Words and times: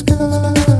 good. 0.00 0.71